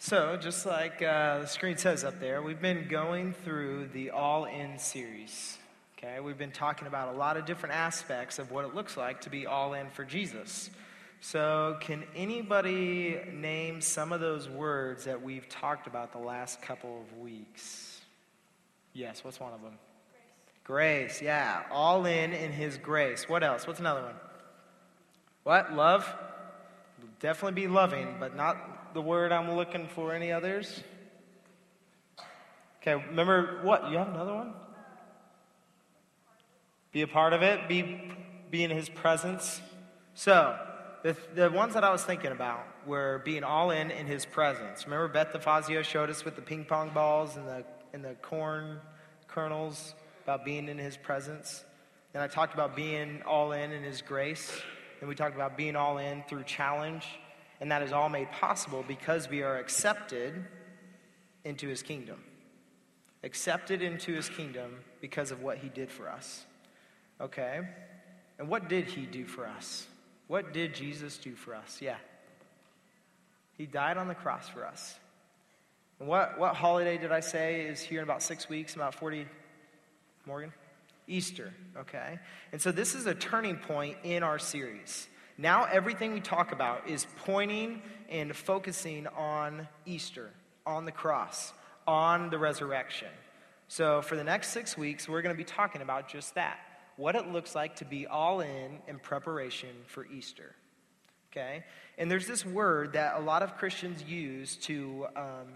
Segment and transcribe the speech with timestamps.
[0.00, 4.44] So, just like uh, the screen says up there, we've been going through the All
[4.44, 5.58] In series.
[5.98, 9.22] Okay, we've been talking about a lot of different aspects of what it looks like
[9.22, 10.70] to be all in for Jesus.
[11.20, 17.02] So, can anybody name some of those words that we've talked about the last couple
[17.02, 18.00] of weeks?
[18.92, 19.74] Yes, what's one of them?
[20.62, 21.64] Grace, grace yeah.
[21.72, 23.28] All in in His grace.
[23.28, 23.66] What else?
[23.66, 24.14] What's another one?
[25.42, 25.74] What?
[25.74, 26.08] Love?
[27.18, 30.14] Definitely be loving, but not the word I'm looking for.
[30.14, 30.82] Any others?
[32.80, 33.90] Okay, remember what?
[33.90, 34.52] You have another one?
[36.92, 38.00] Be a part of it, be,
[38.50, 39.60] be in his presence.
[40.14, 40.58] So,
[41.02, 44.84] the, the ones that I was thinking about were being all in in his presence.
[44.84, 48.80] Remember, Beth DeFazio showed us with the ping pong balls and the, and the corn
[49.28, 51.64] kernels about being in his presence.
[52.14, 54.50] And I talked about being all in in his grace.
[55.00, 57.06] And we talked about being all in through challenge
[57.60, 60.44] and that is all made possible because we are accepted
[61.44, 62.22] into his kingdom.
[63.24, 66.44] Accepted into his kingdom because of what he did for us.
[67.20, 67.60] Okay?
[68.38, 69.86] And what did he do for us?
[70.28, 71.78] What did Jesus do for us?
[71.80, 71.96] Yeah.
[73.56, 74.98] He died on the cross for us.
[75.98, 79.26] And what, what holiday did I say is here in about six weeks, about 40?
[80.26, 80.52] Morgan?
[81.08, 82.20] Easter, okay?
[82.52, 85.08] And so this is a turning point in our series.
[85.40, 90.30] Now, everything we talk about is pointing and focusing on Easter,
[90.66, 91.52] on the cross,
[91.86, 93.08] on the resurrection.
[93.68, 96.58] So, for the next six weeks, we're going to be talking about just that
[96.96, 100.56] what it looks like to be all in in preparation for Easter.
[101.30, 101.64] Okay?
[101.96, 105.46] And there's this word that a lot of Christians use to, um,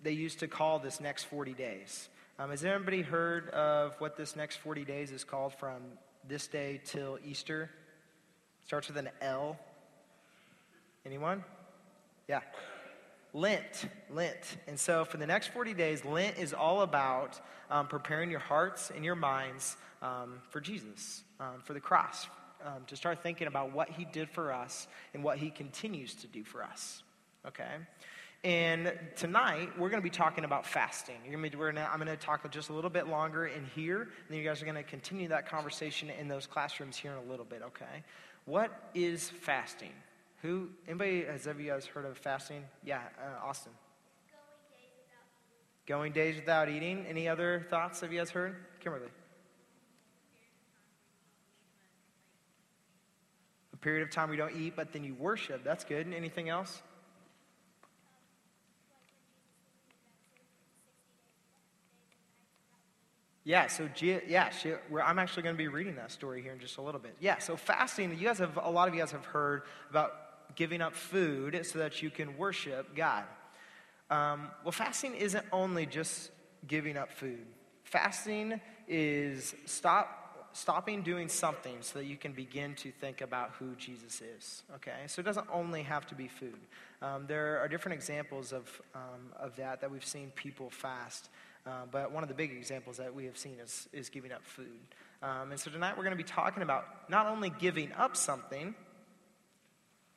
[0.00, 2.08] they used to call this next 40 days.
[2.38, 5.82] Um, has anybody heard of what this next 40 days is called from
[6.28, 7.68] this day till Easter?
[8.64, 9.58] Starts with an L.
[11.04, 11.44] Anyone?
[12.28, 12.40] Yeah.
[13.34, 14.56] Lent, Lent.
[14.66, 17.40] And so for the next 40 days, Lent is all about
[17.70, 22.26] um, preparing your hearts and your minds um, for Jesus, um, for the cross,
[22.64, 26.26] um, to start thinking about what he did for us and what he continues to
[26.26, 27.02] do for us.
[27.46, 27.76] Okay?
[28.44, 31.14] And tonight, we're going to be talking about fasting.
[31.30, 34.10] To be, gonna, I'm going to talk just a little bit longer in here, and
[34.28, 37.30] then you guys are going to continue that conversation in those classrooms here in a
[37.30, 38.02] little bit, okay?
[38.44, 39.92] What is fasting?
[40.42, 42.64] Who, anybody, has ever you guys heard of fasting?
[42.84, 43.72] Yeah, uh, Austin.
[45.86, 47.06] Going days without eating.
[47.08, 48.56] Any other thoughts have you guys heard?
[48.80, 49.08] Kimberly.
[53.72, 55.62] A period of time we don't eat, but then you worship.
[55.64, 56.12] That's good.
[56.12, 56.82] Anything else?
[63.44, 64.72] Yeah, so yeah, she,
[65.02, 67.16] I'm actually going to be reading that story here in just a little bit.
[67.18, 70.80] Yeah, so fasting, you guys have, a lot of you guys have heard about giving
[70.80, 73.24] up food so that you can worship God.
[74.10, 76.30] Um, well, fasting isn't only just
[76.68, 77.46] giving up food.
[77.82, 83.74] Fasting is stop, stopping doing something so that you can begin to think about who
[83.74, 84.62] Jesus is.
[84.76, 86.60] Okay, so it doesn't only have to be food.
[87.00, 91.28] Um, there are different examples of, um, of that that we've seen people fast.
[91.66, 94.44] Uh, but one of the big examples that we have seen is, is giving up
[94.44, 94.80] food.
[95.22, 98.74] Um, and so tonight we're going to be talking about not only giving up something,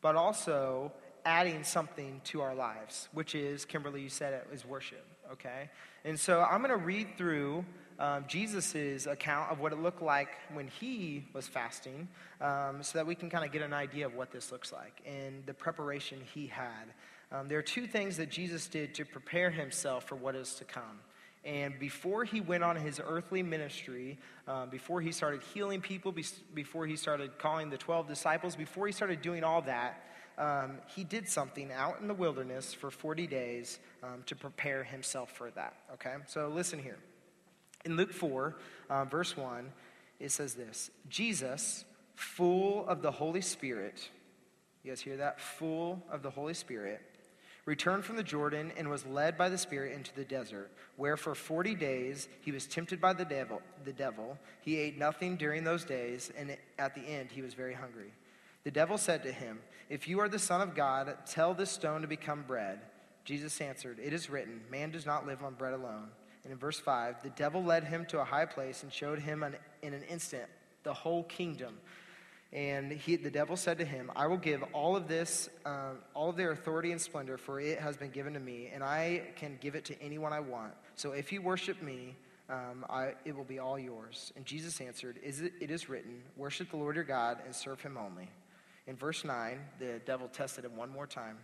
[0.00, 0.92] but also
[1.24, 5.70] adding something to our lives, which is, Kimberly, you said it, is worship, okay?
[6.04, 7.64] And so I'm going to read through
[7.98, 12.08] um, Jesus' account of what it looked like when he was fasting
[12.40, 15.02] um, so that we can kind of get an idea of what this looks like
[15.04, 16.94] and the preparation he had.
[17.30, 20.64] Um, there are two things that Jesus did to prepare himself for what is to
[20.64, 21.00] come.
[21.48, 26.26] And before he went on his earthly ministry, um, before he started healing people, be-
[26.52, 30.04] before he started calling the 12 disciples, before he started doing all that,
[30.36, 35.32] um, he did something out in the wilderness for 40 days um, to prepare himself
[35.32, 35.72] for that.
[35.94, 36.16] Okay?
[36.26, 36.98] So listen here.
[37.86, 38.56] In Luke 4,
[38.90, 39.72] uh, verse 1,
[40.20, 44.10] it says this Jesus, full of the Holy Spirit,
[44.84, 45.40] you guys hear that?
[45.40, 47.00] Full of the Holy Spirit
[47.68, 51.34] returned from the Jordan and was led by the Spirit into the desert, where for
[51.34, 53.60] 40 days he was tempted by the devil.
[53.84, 54.38] The devil.
[54.62, 58.14] He ate nothing during those days, and at the end he was very hungry.
[58.64, 59.58] The devil said to him,
[59.90, 62.80] If you are the Son of God, tell this stone to become bread.
[63.26, 66.08] Jesus answered, It is written, Man does not live on bread alone,
[66.44, 69.42] And in verse 5, the devil led him to a high place and showed him
[69.42, 70.48] an, in an instant
[70.84, 71.74] the whole kingdom.
[72.52, 76.30] And he, the devil said to him, I will give all of this, um, all
[76.30, 79.58] of their authority and splendor, for it has been given to me, and I can
[79.60, 80.72] give it to anyone I want.
[80.94, 82.16] So if you worship me,
[82.48, 84.32] um, I, it will be all yours.
[84.34, 87.82] And Jesus answered, is it, it is written, Worship the Lord your God and serve
[87.82, 88.30] him only.
[88.86, 91.36] In verse 9, the devil tested him one more time.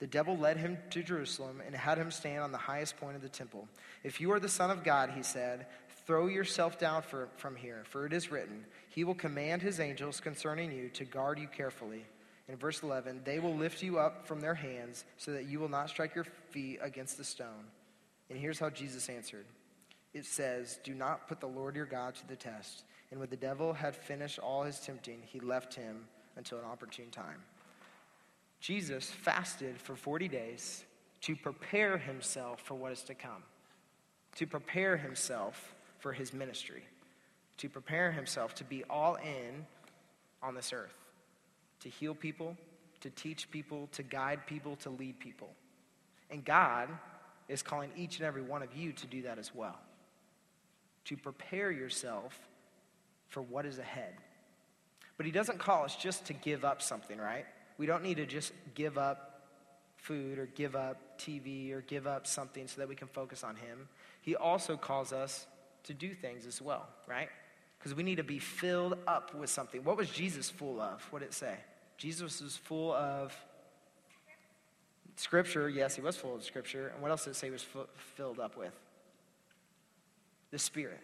[0.00, 3.22] The devil led him to Jerusalem and had him stand on the highest point of
[3.22, 3.68] the temple.
[4.02, 5.66] If you are the Son of God, he said,
[6.06, 10.20] throw yourself down for, from here, for it is written, He will command His angels
[10.20, 12.04] concerning you to guard you carefully.
[12.48, 15.70] In verse 11, they will lift you up from their hands so that you will
[15.70, 17.64] not strike your feet against the stone.
[18.28, 19.46] And here's how Jesus answered
[20.12, 22.84] it says, Do not put the Lord your God to the test.
[23.10, 27.10] And when the devil had finished all his tempting, he left him until an opportune
[27.10, 27.42] time.
[28.60, 30.84] Jesus fasted for 40 days
[31.22, 33.42] to prepare himself for what is to come,
[34.36, 35.73] to prepare himself
[36.04, 36.84] for his ministry,
[37.56, 39.64] to prepare himself to be all in
[40.42, 40.92] on this earth,
[41.80, 42.58] to heal people,
[43.00, 45.48] to teach people, to guide people, to lead people.
[46.30, 46.90] And God
[47.48, 49.78] is calling each and every one of you to do that as well,
[51.06, 52.38] to prepare yourself
[53.30, 54.12] for what is ahead.
[55.16, 57.46] But he doesn't call us just to give up something, right?
[57.78, 59.40] We don't need to just give up
[59.96, 63.56] food or give up TV or give up something so that we can focus on
[63.56, 63.88] Him.
[64.20, 65.46] He also calls us
[65.84, 67.28] to do things as well, right?
[67.78, 69.84] Because we need to be filled up with something.
[69.84, 71.02] What was Jesus full of?
[71.10, 71.54] What did it say?
[71.96, 73.34] Jesus was full of
[75.16, 75.68] Scripture.
[75.68, 76.88] Yes, he was full of Scripture.
[76.88, 77.66] And what else did it say he was
[78.16, 78.72] filled up with?
[80.50, 81.00] The Spirit.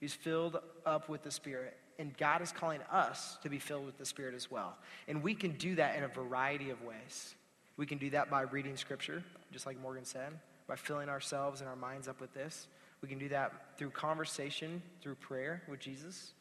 [0.00, 3.98] He's filled up with the Spirit and God is calling us to be filled with
[3.98, 4.76] the Spirit as well.
[5.08, 7.34] And we can do that in a variety of ways.
[7.76, 9.22] We can do that by reading Scripture,
[9.52, 10.32] just like Morgan said,
[10.66, 12.66] by filling ourselves and our minds up with this.
[13.04, 16.32] We can do that through conversation, through prayer with Jesus.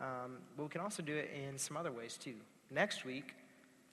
[0.00, 2.36] Um, but we can also do it in some other ways too.
[2.70, 3.34] Next week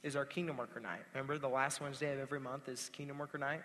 [0.04, 1.02] is our Kingdom Worker Night.
[1.14, 3.60] Remember, the last Wednesday of every month is Kingdom Worker Night?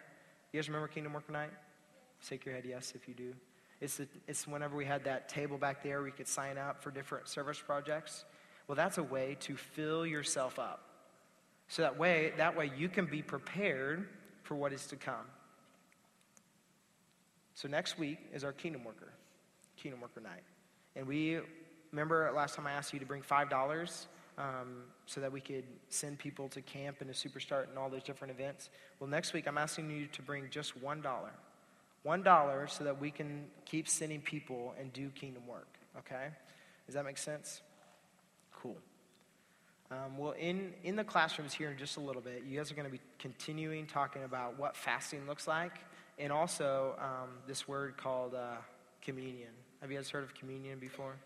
[0.52, 1.50] You guys remember Kingdom Worker Night?
[2.20, 3.32] Shake your head yes if you do.
[3.80, 6.90] It's, the, it's whenever we had that table back there, we could sign up for
[6.90, 8.24] different service projects.
[8.66, 10.82] Well, that's a way to fill yourself up.
[11.68, 14.08] So that way, that way you can be prepared
[14.42, 15.26] for what is to come.
[17.58, 19.12] So next week is our Kingdom Worker,
[19.76, 20.44] Kingdom Worker Night.
[20.94, 21.40] And we,
[21.90, 24.06] remember last time I asked you to bring $5
[24.38, 28.04] um, so that we could send people to camp and to Superstart and all those
[28.04, 28.70] different events?
[29.00, 31.02] Well, next week I'm asking you to bring just $1.
[32.06, 35.80] $1 so that we can keep sending people and do kingdom work.
[35.98, 36.28] Okay?
[36.86, 37.62] Does that make sense?
[38.54, 38.76] Cool.
[39.90, 42.74] Um, well, in, in the classrooms here in just a little bit, you guys are
[42.74, 45.72] going to be continuing talking about what fasting looks like
[46.18, 48.56] and also um, this word called uh,
[49.02, 49.50] communion.
[49.80, 51.16] Have you guys heard of communion before?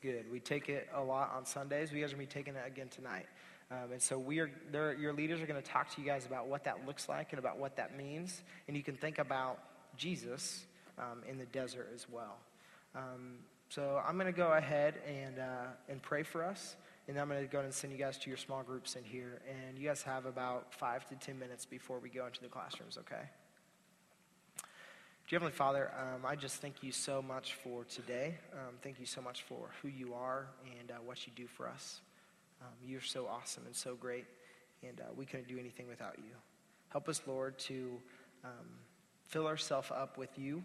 [0.00, 0.30] Good.
[0.30, 1.92] We take it a lot on Sundays.
[1.92, 3.26] We guys are going to be taking it again tonight.
[3.70, 6.46] Um, and so we are, your leaders are going to talk to you guys about
[6.46, 8.42] what that looks like and about what that means.
[8.66, 9.58] And you can think about
[9.96, 10.64] Jesus
[10.98, 12.38] um, in the desert as well.
[12.94, 16.76] Um, so I'm going to go ahead and, uh, and pray for us.
[17.06, 18.96] And then I'm going to go ahead and send you guys to your small groups
[18.96, 19.42] in here.
[19.48, 22.98] And you guys have about five to ten minutes before we go into the classrooms,
[22.98, 23.28] okay?
[25.30, 28.38] Heavenly Father, um, I just thank you so much for today.
[28.54, 30.46] Um, thank you so much for who you are
[30.80, 32.00] and uh, what you do for us.
[32.62, 34.24] Um, you're so awesome and so great,
[34.82, 36.30] and uh, we couldn't do anything without you.
[36.88, 37.90] Help us, Lord, to
[38.42, 38.50] um,
[39.26, 40.62] fill ourselves up with you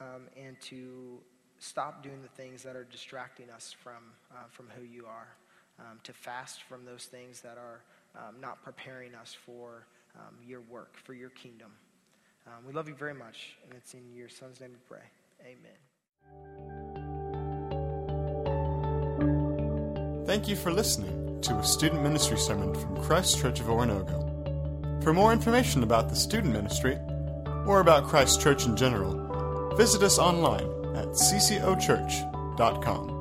[0.00, 1.20] um, and to
[1.60, 5.28] stop doing the things that are distracting us from, uh, from who you are,
[5.78, 7.80] um, to fast from those things that are
[8.40, 9.86] not preparing us for
[10.44, 11.70] your work, for your kingdom.
[12.46, 15.00] Um, we love you very much, and it's in your son's name we pray.
[15.42, 15.72] Amen.
[20.26, 24.32] Thank you for listening to a student ministry sermon from Christ Church of Oronogo.
[25.02, 26.98] For more information about the student ministry,
[27.66, 30.64] or about Christ Church in general, visit us online
[30.96, 33.13] at ccochurch.com.